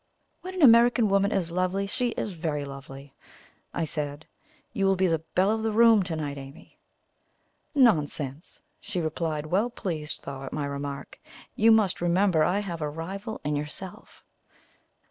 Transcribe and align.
"When 0.41 0.55
an 0.55 0.63
American 0.63 1.09
woman 1.09 1.31
is 1.31 1.51
lovely, 1.51 1.85
she 1.85 2.09
is 2.17 2.31
very 2.31 2.65
lovely," 2.65 3.13
I 3.71 3.83
said. 3.83 4.25
"You 4.73 4.87
will 4.87 4.95
be 4.95 5.05
the 5.05 5.19
belle 5.35 5.51
of 5.51 5.61
the 5.61 5.69
room 5.71 6.01
to 6.01 6.15
night, 6.15 6.39
Amy!" 6.39 6.79
"Nonsense!" 7.75 8.63
she 8.79 8.99
replied, 8.99 9.45
well 9.45 9.69
pleased, 9.69 10.23
though, 10.23 10.41
at 10.41 10.53
my 10.53 10.65
remark. 10.65 11.19
"You 11.55 11.71
must 11.71 12.01
remember 12.01 12.43
I 12.43 12.61
have 12.61 12.81
a 12.81 12.89
rival 12.89 13.41
in 13.43 13.55
yourself." 13.55 14.23